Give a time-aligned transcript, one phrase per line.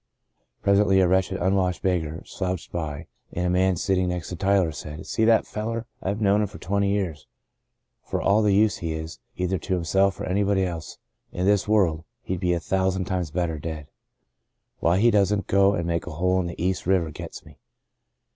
[0.63, 5.05] Presently a wretched, unwashed beggar slouched by, and a man sitting next to Tyler said—
[5.05, 5.85] "See that feller?
[6.01, 7.27] Fve known him for twenty years.
[8.05, 10.97] For all the use he is, either to himself or anybody else,
[11.31, 13.89] in this world, he'd be a thousand times better dead.
[14.79, 17.59] Why he doesn't go and make a hole in the East River gets me."